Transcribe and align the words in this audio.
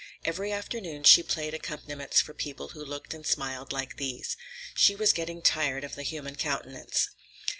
Every 0.25 0.51
afternoon 0.51 1.03
she 1.03 1.21
played 1.21 1.53
accompaniments 1.53 2.19
for 2.21 2.33
people 2.33 2.69
who 2.69 2.83
looked 2.83 3.13
and 3.13 3.23
smiled 3.23 3.71
like 3.71 3.97
these. 3.97 4.35
She 4.73 4.95
was 4.95 5.13
getting 5.13 5.43
tired 5.43 5.83
of 5.83 5.93
the 5.93 6.01
human 6.01 6.37
countenance. 6.37 7.09